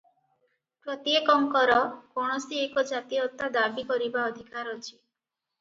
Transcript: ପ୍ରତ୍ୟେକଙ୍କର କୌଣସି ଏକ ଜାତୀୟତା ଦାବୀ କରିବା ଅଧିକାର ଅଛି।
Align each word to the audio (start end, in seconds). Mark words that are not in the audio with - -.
ପ୍ରତ୍ୟେକଙ୍କର 0.85 1.75
କୌଣସି 2.15 2.63
ଏକ 2.63 2.85
ଜାତୀୟତା 2.93 3.51
ଦାବୀ 3.59 3.87
କରିବା 3.93 4.25
ଅଧିକାର 4.33 4.77
ଅଛି। 4.81 4.91